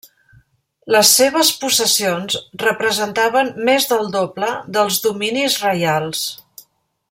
Les 0.95 1.11
seves 1.17 1.51
possessions 1.63 2.37
representaven 2.63 3.53
més 3.69 3.87
del 3.93 4.09
doble 4.19 4.51
dels 4.79 4.99
dominis 5.05 5.61
reials. 5.69 6.27